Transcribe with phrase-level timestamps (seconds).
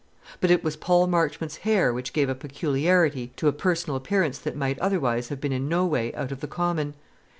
[0.39, 4.55] But it was Paul Marchmont's hair which gave a peculiarity to a personal appearance that
[4.57, 6.95] might otherwise have been in no way out of the common.